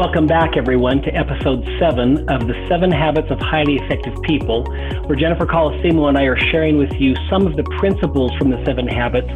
Welcome 0.00 0.26
back, 0.26 0.56
everyone, 0.56 1.02
to 1.02 1.14
episode 1.14 1.62
seven 1.78 2.26
of 2.30 2.46
the 2.48 2.54
Seven 2.70 2.90
Habits 2.90 3.30
of 3.30 3.38
Highly 3.38 3.76
Effective 3.76 4.14
People, 4.22 4.64
where 5.04 5.14
Jennifer 5.14 5.44
Colosimo 5.44 6.08
and 6.08 6.16
I 6.16 6.22
are 6.22 6.38
sharing 6.38 6.78
with 6.78 6.90
you 6.94 7.14
some 7.28 7.46
of 7.46 7.54
the 7.54 7.64
principles 7.78 8.32
from 8.38 8.48
the 8.48 8.64
seven 8.64 8.88
habits 8.88 9.28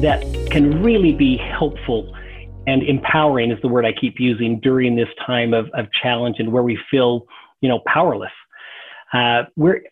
that 0.00 0.20
can 0.50 0.82
really 0.82 1.12
be 1.12 1.36
helpful 1.36 2.12
and 2.66 2.82
empowering, 2.82 3.52
is 3.52 3.62
the 3.62 3.68
word 3.68 3.86
I 3.86 3.92
keep 3.92 4.18
using 4.18 4.58
during 4.58 4.96
this 4.96 5.06
time 5.24 5.54
of, 5.54 5.66
of 5.74 5.86
challenge 6.02 6.40
and 6.40 6.52
where 6.52 6.64
we 6.64 6.76
feel, 6.90 7.24
you 7.60 7.68
know, 7.68 7.78
powerless. 7.86 8.32
Uh, 9.12 9.44
we're 9.54 9.82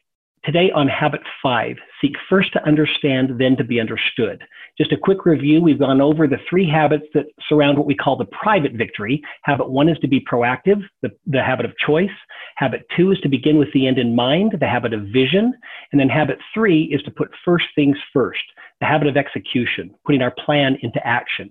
today 0.47 0.71
on 0.75 0.87
habit 0.87 1.21
five 1.43 1.77
seek 2.01 2.13
first 2.31 2.53
to 2.53 2.65
understand, 2.65 3.39
then 3.39 3.57
to 3.57 3.65
be 3.65 3.81
understood. 3.81 4.43
Just 4.79 4.93
a 4.93 4.97
quick 4.97 5.27
review 5.27 5.61
we've 5.61 5.79
gone 5.79 6.01
over 6.01 6.27
the 6.27 6.39
three 6.49 6.69
habits 6.69 7.07
that 7.15 7.27
surround 7.49 7.77
what 7.77 7.87
we 7.87 7.95
call 7.95 8.17
the 8.17 8.27
private 8.27 8.73
victory. 8.75 9.21
Habit 9.43 9.71
one 9.71 9.89
is 9.89 9.99
to 9.99 10.09
be 10.09 10.25
proactive, 10.31 10.83
the, 11.03 11.11
the 11.27 11.43
habit 11.43 11.67
of 11.67 11.73
choice. 11.85 12.11
Habit 12.57 12.87
two 12.97 13.11
is 13.11 13.19
to 13.21 13.29
begin 13.29 13.59
with 13.59 13.69
the 13.75 13.87
end 13.87 13.99
in 13.99 14.15
mind, 14.15 14.55
the 14.61 14.67
habit 14.67 14.95
of 14.95 15.03
vision. 15.13 15.53
And 15.91 16.01
then 16.01 16.09
habit 16.09 16.39
three 16.55 16.85
is 16.85 17.03
to 17.03 17.11
put 17.11 17.31
first 17.45 17.67
things 17.75 17.97
first, 18.13 18.45
the 18.81 18.87
habit 18.87 19.09
of 19.09 19.17
execution, 19.17 19.95
putting 20.05 20.23
our 20.23 20.35
plan 20.45 20.79
into 20.83 21.05
action. 21.07 21.51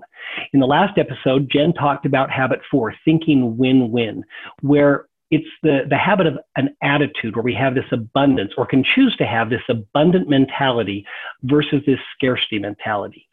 In 0.54 0.60
the 0.60 0.68
last 0.68 0.98
episode, 0.98 1.50
Jen 1.52 1.74
talked 1.74 2.05
about 2.05 2.32
habit 2.32 2.60
four, 2.72 2.94
thinking 3.04 3.58
win 3.58 3.91
win, 3.91 4.24
where 4.62 5.08
it's 5.32 5.48
the, 5.64 5.82
the 5.90 5.98
habit 5.98 6.28
of 6.28 6.38
an 6.56 6.76
attitude 6.84 7.36
where 7.36 7.44
we 7.44 7.54
have 7.54 7.76
this 7.76 7.86
abundance 7.92 8.52
or 8.58 8.66
can 8.66 8.84
choose 8.84 9.16
to 9.18 9.26
have 9.26 9.50
this 9.50 9.62
abundant 9.70 10.30
mentality 10.30 11.06
versus 11.44 11.82
this 11.86 12.00
scarcity 12.16 12.60
mentality. 12.60 13.28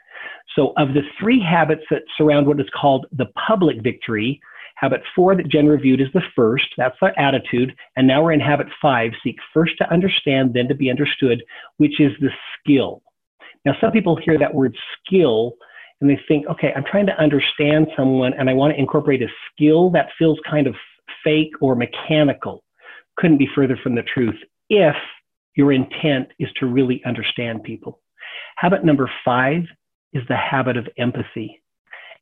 So, 0.56 0.72
of 0.76 0.94
the 0.94 1.02
three 1.18 1.40
habits 1.40 1.82
that 1.90 2.02
surround 2.16 2.46
what 2.46 2.60
is 2.60 2.66
called 2.74 3.06
the 3.12 3.26
public 3.46 3.82
victory, 3.82 4.40
habit 4.76 5.02
four 5.14 5.34
that 5.36 5.48
Jen 5.48 5.66
reviewed 5.66 6.00
is 6.00 6.08
the 6.14 6.22
first, 6.34 6.66
that's 6.76 6.96
our 7.02 7.12
attitude. 7.18 7.74
And 7.96 8.06
now 8.06 8.22
we're 8.22 8.32
in 8.32 8.40
habit 8.40 8.66
five 8.80 9.12
seek 9.22 9.36
first 9.52 9.76
to 9.78 9.90
understand, 9.90 10.54
then 10.54 10.68
to 10.68 10.74
be 10.74 10.90
understood, 10.90 11.42
which 11.76 12.00
is 12.00 12.12
the 12.20 12.30
skill. 12.58 13.02
Now, 13.64 13.74
some 13.80 13.92
people 13.92 14.16
hear 14.16 14.38
that 14.38 14.54
word 14.54 14.76
skill 15.06 15.54
and 16.00 16.10
they 16.10 16.20
think, 16.26 16.46
okay, 16.48 16.72
I'm 16.74 16.84
trying 16.84 17.06
to 17.06 17.18
understand 17.20 17.86
someone 17.96 18.32
and 18.34 18.50
I 18.50 18.54
want 18.54 18.74
to 18.74 18.78
incorporate 18.78 19.22
a 19.22 19.28
skill 19.52 19.90
that 19.90 20.08
feels 20.18 20.38
kind 20.50 20.66
of 20.66 20.74
fake 21.24 21.52
or 21.60 21.74
mechanical. 21.74 22.62
Couldn't 23.16 23.38
be 23.38 23.48
further 23.54 23.78
from 23.82 23.94
the 23.94 24.02
truth 24.02 24.38
if 24.68 24.96
your 25.56 25.72
intent 25.72 26.28
is 26.38 26.48
to 26.58 26.66
really 26.66 27.02
understand 27.04 27.62
people. 27.62 28.00
Habit 28.56 28.84
number 28.84 29.10
five 29.24 29.62
is 30.12 30.22
the 30.28 30.36
habit 30.36 30.76
of 30.76 30.88
empathy. 30.98 31.60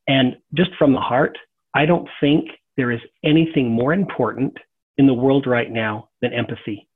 And 0.07 0.37
just 0.53 0.71
from 0.77 0.93
the 0.93 0.99
heart, 0.99 1.37
I 1.73 1.85
don't 1.85 2.09
think 2.19 2.49
there 2.77 2.91
is 2.91 2.99
anything 3.23 3.69
more 3.69 3.93
important 3.93 4.57
in 4.97 5.07
the 5.07 5.13
world 5.13 5.47
right 5.47 5.71
now 5.71 6.09
than 6.21 6.33
empathy. 6.33 6.87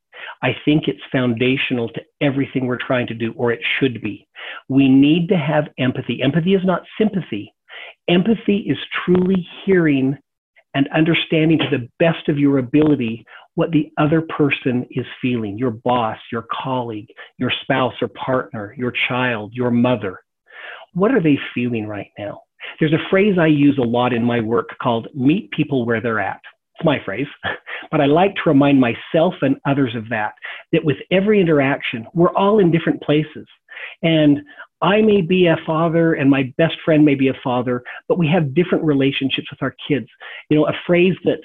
I 0.41 0.55
think 0.65 0.87
it's 0.87 1.01
foundational 1.11 1.89
to 1.89 2.01
everything 2.21 2.65
we're 2.65 2.77
trying 2.77 3.07
to 3.07 3.13
do, 3.13 3.33
or 3.33 3.51
it 3.51 3.61
should 3.79 4.01
be. 4.01 4.27
We 4.69 4.89
need 4.89 5.29
to 5.29 5.37
have 5.37 5.65
empathy. 5.77 6.21
Empathy 6.21 6.55
is 6.55 6.65
not 6.65 6.83
sympathy. 6.97 7.53
Empathy 8.07 8.57
is 8.67 8.77
truly 9.05 9.47
hearing 9.65 10.17
and 10.75 10.87
understanding 10.93 11.57
to 11.57 11.69
the 11.71 11.89
best 11.99 12.29
of 12.29 12.37
your 12.37 12.59
ability 12.59 13.25
what 13.55 13.71
the 13.71 13.91
other 13.97 14.21
person 14.21 14.85
is 14.91 15.05
feeling 15.21 15.57
your 15.57 15.71
boss, 15.71 16.17
your 16.31 16.45
colleague, 16.51 17.07
your 17.37 17.51
spouse 17.61 17.93
or 18.01 18.09
partner, 18.09 18.75
your 18.77 18.93
child, 19.07 19.51
your 19.53 19.71
mother. 19.71 20.19
What 20.93 21.11
are 21.11 21.23
they 21.23 21.39
feeling 21.53 21.87
right 21.87 22.11
now? 22.19 22.41
There's 22.79 22.93
a 22.93 23.09
phrase 23.09 23.37
I 23.39 23.47
use 23.47 23.77
a 23.77 23.87
lot 23.87 24.13
in 24.13 24.23
my 24.23 24.41
work 24.41 24.69
called 24.81 25.07
meet 25.15 25.49
people 25.51 25.85
where 25.85 26.01
they're 26.01 26.19
at. 26.19 26.41
It's 26.75 26.85
my 26.85 26.99
phrase, 27.05 27.27
but 27.91 28.01
I 28.01 28.05
like 28.05 28.35
to 28.35 28.41
remind 28.47 28.79
myself 28.79 29.33
and 29.41 29.55
others 29.65 29.95
of 29.95 30.09
that, 30.09 30.33
that 30.73 30.83
with 30.83 30.97
every 31.11 31.39
interaction, 31.39 32.05
we're 32.13 32.33
all 32.33 32.59
in 32.59 32.71
different 32.71 33.01
places. 33.01 33.47
And 34.03 34.39
I 34.85 35.01
may 35.01 35.21
be 35.21 35.47
a 35.47 35.57
father 35.65 36.13
and 36.13 36.29
my 36.29 36.53
best 36.59 36.75
friend 36.85 37.03
may 37.03 37.15
be 37.15 37.29
a 37.29 37.33
father, 37.43 37.81
but 38.07 38.19
we 38.19 38.27
have 38.27 38.53
different 38.53 38.83
relationships 38.83 39.49
with 39.49 39.63
our 39.63 39.75
kids. 39.87 40.05
You 40.51 40.57
know, 40.57 40.67
a 40.67 40.73
phrase 40.85 41.15
that 41.23 41.39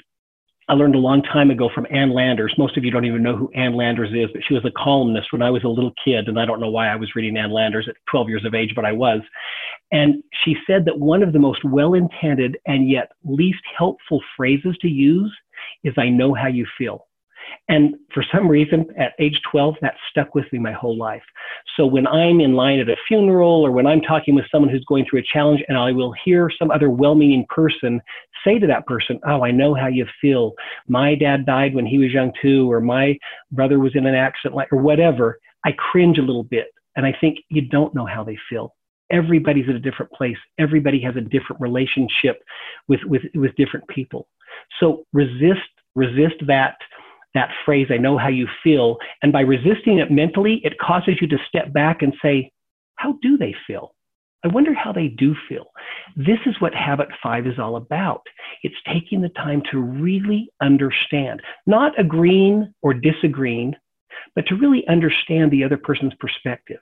I 0.69 0.75
learned 0.75 0.95
a 0.95 0.99
long 0.99 1.23
time 1.23 1.51
ago 1.51 1.71
from 1.75 1.87
Ann 1.91 2.13
Landers. 2.13 2.55
Most 2.59 2.77
of 2.77 2.85
you 2.85 2.91
don't 2.91 3.07
even 3.07 3.23
know 3.23 3.35
who 3.35 3.51
Ann 3.55 3.75
Landers 3.75 4.11
is, 4.13 4.29
but 4.35 4.43
she 4.47 4.53
was 4.53 4.65
a 4.67 4.71
columnist 4.77 5.33
when 5.33 5.41
I 5.41 5.51
was 5.51 5.65
a 5.65 5.69
little 5.69 5.93
kid, 6.05 6.29
and 6.29 6.39
I 6.39 6.45
don't 6.45 6.61
know 6.61 6.71
why 6.71 6.89
I 6.89 6.97
was 6.97 7.17
reading 7.17 7.39
Ann 7.39 7.51
Landers 7.51 7.89
at 7.89 7.97
12 8.11 8.29
years 8.29 8.45
of 8.45 8.55
age, 8.55 8.75
but 8.77 8.85
I 8.85 8.93
was. 8.93 9.23
And 9.91 10.23
she 10.45 10.55
said 10.67 10.85
that 10.85 10.99
one 10.99 11.23
of 11.23 11.33
the 11.33 11.39
most 11.39 11.65
well 11.65 11.95
intended 11.95 12.59
and 12.67 12.91
yet 12.91 13.11
least 13.25 13.63
helpful 13.77 14.21
phrases 14.37 14.77
to 14.83 14.89
use 14.89 15.35
is, 15.83 15.95
I 15.97 16.11
know 16.11 16.35
how 16.35 16.49
you 16.49 16.67
feel. 16.77 17.07
And 17.69 17.97
for 18.13 18.25
some 18.33 18.49
reason, 18.49 18.87
at 18.99 19.13
age 19.19 19.41
12, 19.51 19.77
that 19.81 19.95
stuck 20.11 20.35
with 20.35 20.45
me 20.53 20.59
my 20.59 20.73
whole 20.73 20.97
life. 20.97 21.23
So 21.77 21.87
when 21.87 22.07
I'm 22.07 22.41
in 22.41 22.55
line 22.55 22.81
at 22.81 22.89
a 22.89 22.97
funeral 23.07 23.65
or 23.65 23.71
when 23.71 23.87
I'm 23.87 24.01
talking 24.01 24.35
with 24.35 24.45
someone 24.51 24.71
who's 24.71 24.85
going 24.87 25.07
through 25.09 25.21
a 25.21 25.33
challenge 25.33 25.63
and 25.69 25.79
I 25.79 25.93
will 25.93 26.13
hear 26.25 26.51
some 26.59 26.71
other 26.71 26.91
well 26.91 27.15
meaning 27.15 27.47
person 27.49 28.01
say 28.45 28.59
to 28.59 28.67
that 28.67 28.87
person, 28.87 29.21
Oh, 29.27 29.45
I 29.45 29.51
know 29.51 29.75
how 29.75 29.87
you 29.87 30.07
feel. 30.21 30.53
My 30.89 31.15
dad 31.15 31.47
died 31.47 31.75
when 31.75 31.87
he 31.87 31.99
was 31.99 32.13
young 32.13 32.33
too, 32.41 32.71
or 32.71 32.81
my 32.81 33.17
brother 33.53 33.79
was 33.79 33.95
in 33.95 34.07
an 34.07 34.15
accident, 34.15 34.57
like, 34.57 34.73
or 34.73 34.81
whatever, 34.81 35.39
I 35.65 35.73
cringe 35.73 36.19
a 36.19 36.23
little 36.23 36.45
bit. 36.45 36.69
And 36.97 37.07
I 37.07 37.15
think 37.21 37.39
you 37.51 37.63
don't 37.63 37.95
know 37.95 38.07
how 38.07 38.25
they 38.25 38.39
feel 38.49 38.75
everybody's 39.13 39.69
at 39.69 39.75
a 39.75 39.81
different 39.81 40.11
place 40.13 40.37
everybody 40.59 41.01
has 41.01 41.17
a 41.17 41.21
different 41.21 41.61
relationship 41.61 42.43
with 42.89 43.01
with 43.05 43.23
with 43.35 43.55
different 43.57 43.87
people 43.89 44.29
so 44.79 45.05
resist 45.13 45.69
resist 45.95 46.37
that 46.47 46.77
that 47.35 47.51
phrase, 47.65 47.89
I 47.91 47.97
know 47.97 48.19
how 48.19 48.29
you 48.29 48.47
feel. 48.63 48.99
And 49.23 49.33
by 49.33 49.41
resisting 49.41 49.99
it 49.99 50.11
mentally, 50.11 50.61
it 50.65 50.79
causes 50.79 51.17
you 51.21 51.29
to 51.29 51.39
step 51.49 51.73
back 51.73 52.03
and 52.03 52.15
say, 52.23 52.51
how 52.97 53.19
do 53.23 53.37
they 53.37 53.55
feel? 53.67 53.95
I 54.45 54.49
wonder 54.49 54.73
how 54.73 54.93
they 54.93 55.09
do 55.09 55.35
feel. 55.49 55.67
This 56.17 56.39
is 56.47 56.61
what 56.61 56.75
habit 56.75 57.09
five 57.23 57.47
is 57.47 57.59
all 57.59 57.77
about. 57.77 58.23
It's 58.63 58.75
taking 58.93 59.21
the 59.21 59.29
time 59.31 59.63
to 59.71 59.79
really 59.79 60.49
understand, 60.63 61.43
not 61.67 61.99
agreeing 61.99 62.73
or 62.83 62.95
disagreeing, 62.95 63.75
but 64.35 64.47
to 64.47 64.57
really 64.57 64.87
understand 64.89 65.51
the 65.51 65.63
other 65.63 65.77
person's 65.77 66.15
perspective. 66.21 66.81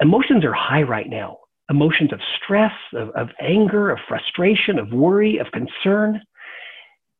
Emotions 0.00 0.44
are 0.44 0.52
high 0.52 0.82
right 0.82 1.08
now 1.08 1.38
emotions 1.70 2.12
of 2.12 2.20
stress, 2.36 2.72
of, 2.92 3.10
of 3.10 3.28
anger, 3.40 3.90
of 3.90 3.98
frustration, 4.06 4.78
of 4.78 4.92
worry, 4.92 5.38
of 5.38 5.46
concern. 5.52 6.20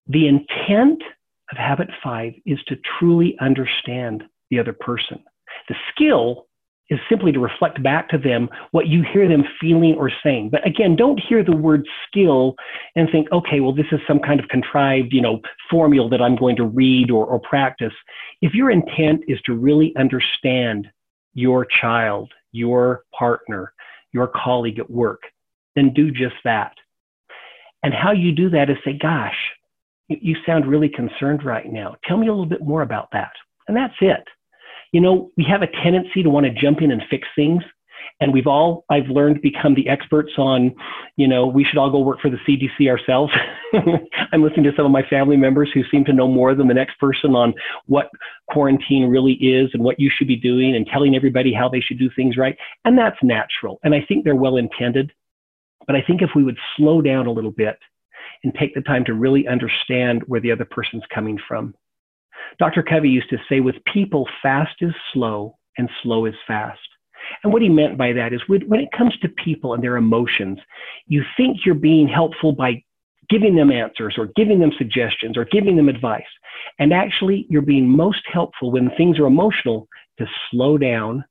The 0.06 0.28
intent 0.28 1.02
of 1.50 1.58
habit 1.58 1.88
five 2.02 2.32
is 2.46 2.58
to 2.68 2.76
truly 2.98 3.36
understand 3.40 4.24
the 4.50 4.58
other 4.58 4.72
person. 4.72 5.22
The 5.68 5.74
skill 5.90 6.46
is 6.90 6.98
simply 7.08 7.32
to 7.32 7.40
reflect 7.40 7.82
back 7.82 8.08
to 8.10 8.18
them 8.18 8.48
what 8.72 8.88
you 8.88 9.02
hear 9.02 9.26
them 9.26 9.44
feeling 9.60 9.94
or 9.94 10.10
saying. 10.22 10.50
But 10.50 10.66
again, 10.66 10.96
don't 10.96 11.18
hear 11.18 11.42
the 11.42 11.56
word 11.56 11.86
skill 12.06 12.56
and 12.94 13.08
think, 13.10 13.30
okay, 13.32 13.60
well, 13.60 13.74
this 13.74 13.86
is 13.90 14.00
some 14.06 14.20
kind 14.20 14.38
of 14.38 14.48
contrived, 14.48 15.12
you 15.12 15.22
know, 15.22 15.40
formula 15.70 16.10
that 16.10 16.20
I'm 16.20 16.36
going 16.36 16.56
to 16.56 16.64
read 16.64 17.10
or, 17.10 17.24
or 17.24 17.40
practice. 17.40 17.94
If 18.42 18.52
your 18.52 18.70
intent 18.70 19.22
is 19.28 19.40
to 19.46 19.54
really 19.54 19.94
understand 19.96 20.88
your 21.32 21.66
child, 21.80 22.32
your 22.52 23.04
partner, 23.18 23.72
your 24.12 24.28
colleague 24.28 24.78
at 24.78 24.90
work, 24.90 25.22
then 25.74 25.92
do 25.92 26.10
just 26.10 26.36
that. 26.44 26.74
And 27.82 27.92
how 27.92 28.12
you 28.12 28.32
do 28.32 28.50
that 28.50 28.70
is 28.70 28.76
say, 28.84 28.92
gosh, 28.92 29.36
you 30.08 30.36
sound 30.46 30.66
really 30.66 30.88
concerned 30.88 31.44
right 31.44 31.70
now. 31.70 31.96
Tell 32.04 32.16
me 32.16 32.28
a 32.28 32.30
little 32.30 32.46
bit 32.46 32.62
more 32.62 32.82
about 32.82 33.08
that. 33.12 33.32
And 33.68 33.76
that's 33.76 33.94
it. 34.00 34.24
You 34.92 35.00
know, 35.00 35.30
we 35.36 35.44
have 35.44 35.62
a 35.62 35.66
tendency 35.82 36.22
to 36.22 36.30
want 36.30 36.46
to 36.46 36.52
jump 36.52 36.82
in 36.82 36.92
and 36.92 37.02
fix 37.10 37.26
things. 37.34 37.62
And 38.20 38.32
we've 38.32 38.46
all, 38.46 38.84
I've 38.90 39.08
learned, 39.08 39.42
become 39.42 39.74
the 39.74 39.88
experts 39.88 40.32
on, 40.38 40.74
you 41.16 41.26
know, 41.26 41.46
we 41.46 41.64
should 41.64 41.78
all 41.78 41.90
go 41.90 41.98
work 41.98 42.20
for 42.20 42.30
the 42.30 42.36
CDC 42.46 42.88
ourselves. 42.88 43.32
I'm 44.32 44.42
listening 44.42 44.64
to 44.64 44.72
some 44.76 44.84
of 44.86 44.92
my 44.92 45.02
family 45.02 45.36
members 45.36 45.70
who 45.74 45.82
seem 45.90 46.04
to 46.04 46.12
know 46.12 46.28
more 46.28 46.54
than 46.54 46.68
the 46.68 46.74
next 46.74 46.98
person 47.00 47.34
on 47.34 47.54
what 47.86 48.10
quarantine 48.50 49.06
really 49.06 49.32
is 49.32 49.70
and 49.74 49.82
what 49.82 49.98
you 49.98 50.10
should 50.14 50.28
be 50.28 50.36
doing 50.36 50.76
and 50.76 50.86
telling 50.86 51.16
everybody 51.16 51.52
how 51.52 51.68
they 51.68 51.80
should 51.80 51.98
do 51.98 52.10
things 52.14 52.36
right. 52.36 52.56
And 52.84 52.96
that's 52.96 53.16
natural. 53.22 53.80
And 53.82 53.94
I 53.94 54.04
think 54.06 54.24
they're 54.24 54.36
well 54.36 54.58
intended. 54.58 55.12
But 55.86 55.96
I 55.96 56.02
think 56.02 56.22
if 56.22 56.30
we 56.36 56.44
would 56.44 56.58
slow 56.76 57.02
down 57.02 57.26
a 57.26 57.32
little 57.32 57.50
bit 57.50 57.78
and 58.44 58.54
take 58.54 58.74
the 58.74 58.82
time 58.82 59.04
to 59.06 59.14
really 59.14 59.48
understand 59.48 60.22
where 60.26 60.40
the 60.40 60.52
other 60.52 60.64
person's 60.64 61.04
coming 61.12 61.38
from. 61.48 61.74
Dr. 62.58 62.82
Covey 62.82 63.08
used 63.08 63.30
to 63.30 63.38
say, 63.48 63.60
with 63.60 63.76
people, 63.92 64.28
fast 64.42 64.76
is 64.80 64.94
slow 65.12 65.56
and 65.78 65.88
slow 66.02 66.26
is 66.26 66.34
fast. 66.46 66.78
And 67.42 67.52
what 67.52 67.62
he 67.62 67.68
meant 67.68 67.96
by 67.96 68.12
that 68.12 68.32
is 68.32 68.42
when 68.48 68.80
it 68.80 68.92
comes 68.96 69.16
to 69.18 69.28
people 69.28 69.72
and 69.74 69.82
their 69.82 69.96
emotions, 69.96 70.58
you 71.06 71.24
think 71.36 71.64
you're 71.64 71.74
being 71.74 72.06
helpful 72.06 72.52
by 72.52 72.84
giving 73.30 73.56
them 73.56 73.72
answers 73.72 74.16
or 74.18 74.28
giving 74.36 74.60
them 74.60 74.72
suggestions 74.76 75.36
or 75.36 75.46
giving 75.46 75.76
them 75.76 75.88
advice. 75.88 76.22
And 76.78 76.92
actually, 76.92 77.46
you're 77.48 77.62
being 77.62 77.88
most 77.88 78.22
helpful 78.30 78.70
when 78.70 78.90
things 78.90 79.18
are 79.18 79.26
emotional 79.26 79.88
to 80.18 80.26
slow 80.50 80.76
down 80.76 81.24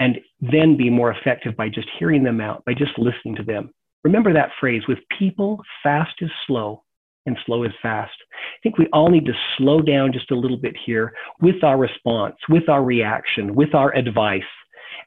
and 0.00 0.18
then 0.40 0.76
be 0.76 0.88
more 0.88 1.10
effective 1.10 1.56
by 1.56 1.68
just 1.68 1.88
hearing 1.98 2.22
them 2.22 2.40
out, 2.40 2.64
by 2.64 2.72
just 2.72 2.98
listening 2.98 3.36
to 3.36 3.42
them. 3.42 3.74
Remember 4.04 4.32
that 4.32 4.50
phrase 4.60 4.82
with 4.88 4.98
people, 5.18 5.60
fast 5.82 6.14
is 6.20 6.30
slow 6.46 6.84
and 7.26 7.36
slow 7.44 7.64
is 7.64 7.72
fast. 7.82 8.16
I 8.32 8.58
think 8.62 8.78
we 8.78 8.88
all 8.92 9.10
need 9.10 9.26
to 9.26 9.32
slow 9.56 9.80
down 9.82 10.12
just 10.12 10.30
a 10.30 10.38
little 10.38 10.56
bit 10.56 10.76
here 10.86 11.12
with 11.40 11.62
our 11.62 11.76
response, 11.76 12.36
with 12.48 12.68
our 12.68 12.82
reaction, 12.82 13.54
with 13.54 13.74
our 13.74 13.94
advice, 13.94 14.42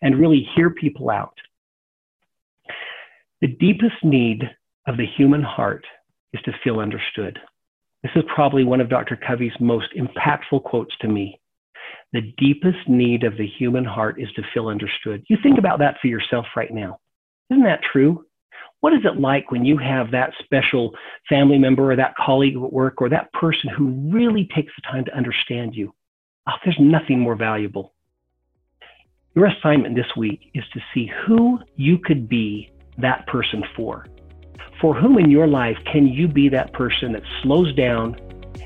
and 0.01 0.19
really 0.19 0.47
hear 0.55 0.69
people 0.69 1.09
out. 1.09 1.35
The 3.41 3.47
deepest 3.47 4.03
need 4.03 4.43
of 4.87 4.97
the 4.97 5.07
human 5.17 5.41
heart 5.41 5.85
is 6.33 6.41
to 6.43 6.53
feel 6.63 6.79
understood. 6.79 7.39
This 8.03 8.11
is 8.15 8.23
probably 8.33 8.63
one 8.63 8.81
of 8.81 8.89
Dr. 8.89 9.15
Covey's 9.15 9.51
most 9.59 9.87
impactful 9.97 10.63
quotes 10.63 10.95
to 11.01 11.07
me. 11.07 11.39
The 12.13 12.33
deepest 12.37 12.87
need 12.87 13.23
of 13.23 13.37
the 13.37 13.47
human 13.47 13.85
heart 13.85 14.21
is 14.21 14.31
to 14.35 14.43
feel 14.53 14.67
understood. 14.67 15.23
You 15.27 15.37
think 15.41 15.57
about 15.57 15.79
that 15.79 15.95
for 16.01 16.07
yourself 16.07 16.45
right 16.55 16.71
now. 16.71 16.99
Isn't 17.49 17.63
that 17.63 17.81
true? 17.91 18.25
What 18.81 18.93
is 18.93 19.01
it 19.05 19.19
like 19.19 19.51
when 19.51 19.63
you 19.63 19.77
have 19.77 20.09
that 20.11 20.33
special 20.43 20.95
family 21.29 21.59
member 21.59 21.91
or 21.91 21.95
that 21.95 22.15
colleague 22.15 22.55
at 22.55 22.73
work 22.73 22.99
or 22.99 23.09
that 23.09 23.31
person 23.33 23.69
who 23.69 24.11
really 24.11 24.49
takes 24.55 24.73
the 24.75 24.81
time 24.81 25.05
to 25.05 25.15
understand 25.15 25.75
you? 25.75 25.93
Oh, 26.49 26.53
there's 26.65 26.79
nothing 26.79 27.19
more 27.19 27.35
valuable. 27.35 27.93
Your 29.35 29.45
assignment 29.45 29.95
this 29.95 30.13
week 30.17 30.49
is 30.55 30.63
to 30.73 30.81
see 30.93 31.11
who 31.25 31.59
you 31.75 31.99
could 31.99 32.27
be 32.27 32.71
that 32.97 33.27
person 33.27 33.63
for. 33.75 34.07
For 34.81 34.95
whom 34.95 35.19
in 35.19 35.29
your 35.29 35.47
life 35.47 35.77
can 35.85 36.07
you 36.07 36.27
be 36.27 36.49
that 36.49 36.73
person 36.73 37.11
that 37.11 37.21
slows 37.43 37.73
down 37.75 38.15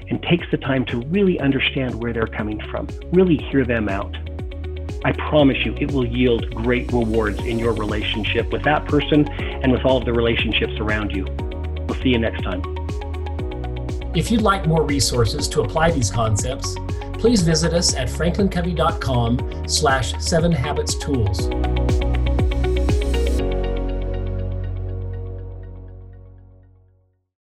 and 0.09 0.23
takes 0.23 0.45
the 0.49 0.57
time 0.57 0.85
to 0.85 1.01
really 1.07 1.39
understand 1.41 2.01
where 2.01 2.13
they're 2.13 2.25
coming 2.25 2.61
from, 2.71 2.87
really 3.11 3.35
hear 3.51 3.65
them 3.65 3.89
out? 3.89 4.15
I 5.05 5.11
promise 5.11 5.63
you 5.63 5.75
it 5.79 5.91
will 5.91 6.05
yield 6.05 6.49
great 6.55 6.91
rewards 6.91 7.37
in 7.41 7.59
your 7.59 7.73
relationship 7.73 8.51
with 8.51 8.63
that 8.63 8.85
person 8.85 9.29
and 9.29 9.71
with 9.71 9.85
all 9.85 9.97
of 9.97 10.05
the 10.05 10.11
relationships 10.11 10.73
around 10.79 11.15
you. 11.15 11.25
We'll 11.87 12.01
see 12.01 12.09
you 12.09 12.17
next 12.17 12.41
time. 12.41 12.63
If 14.15 14.31
you'd 14.31 14.41
like 14.41 14.65
more 14.65 14.81
resources 14.81 15.47
to 15.49 15.61
apply 15.61 15.91
these 15.91 16.09
concepts, 16.09 16.75
please 17.19 17.43
visit 17.43 17.71
us 17.71 17.93
at 17.93 18.07
franklincovey.com 18.07 19.67
slash 19.67 20.19
seven 20.19 20.51
habits 20.51 20.95
tools. 20.95 21.49